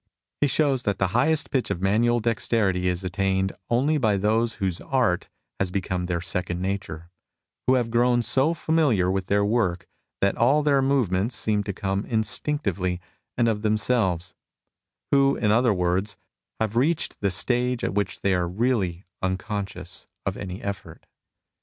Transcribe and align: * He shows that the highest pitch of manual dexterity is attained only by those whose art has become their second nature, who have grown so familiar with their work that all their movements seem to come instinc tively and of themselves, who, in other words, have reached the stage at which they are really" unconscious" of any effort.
* 0.21 0.41
He 0.41 0.47
shows 0.47 0.81
that 0.81 0.97
the 0.97 1.09
highest 1.13 1.51
pitch 1.51 1.69
of 1.69 1.79
manual 1.79 2.19
dexterity 2.19 2.87
is 2.87 3.03
attained 3.03 3.53
only 3.69 3.99
by 3.99 4.17
those 4.17 4.53
whose 4.53 4.81
art 4.81 5.29
has 5.59 5.69
become 5.69 6.07
their 6.07 6.21
second 6.21 6.59
nature, 6.59 7.11
who 7.67 7.75
have 7.75 7.91
grown 7.91 8.23
so 8.23 8.55
familiar 8.55 9.11
with 9.11 9.27
their 9.27 9.45
work 9.45 9.85
that 10.19 10.35
all 10.35 10.63
their 10.63 10.81
movements 10.81 11.35
seem 11.35 11.63
to 11.65 11.71
come 11.73 12.01
instinc 12.05 12.63
tively 12.63 12.99
and 13.37 13.47
of 13.47 13.61
themselves, 13.61 14.33
who, 15.11 15.35
in 15.35 15.51
other 15.51 15.71
words, 15.71 16.17
have 16.59 16.75
reached 16.75 17.19
the 17.19 17.29
stage 17.29 17.83
at 17.83 17.93
which 17.93 18.21
they 18.21 18.33
are 18.33 18.47
really" 18.49 19.05
unconscious" 19.21 20.07
of 20.25 20.35
any 20.35 20.63
effort. 20.63 21.05